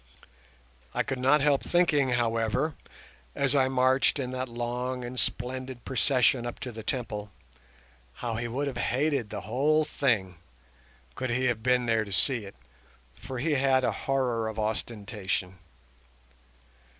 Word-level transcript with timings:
I 0.95 1.03
could 1.03 1.19
not 1.19 1.41
help 1.41 1.61
thinking, 1.61 2.13
however, 2.13 2.73
as 3.35 3.53
I 3.55 3.67
marched 3.67 4.17
in 4.17 4.31
that 4.31 4.49
long 4.49 5.05
and 5.05 5.19
splendid 5.19 5.85
procession 5.85 6.43
up 6.47 6.59
to 6.61 6.71
the 6.71 6.81
Temple, 6.81 7.29
how 8.15 8.33
he 8.37 8.47
would 8.47 8.65
have 8.65 8.77
hated 8.77 9.29
the 9.29 9.41
whole 9.41 9.85
thing 9.85 10.37
could 11.13 11.29
he 11.29 11.45
have 11.45 11.61
been 11.61 11.85
there 11.85 12.03
to 12.03 12.11
see 12.11 12.45
it, 12.45 12.55
for 13.13 13.37
he 13.37 13.51
had 13.51 13.83
a 13.83 13.91
horror 13.91 14.47
of 14.47 14.57
ostentation. 14.57 15.59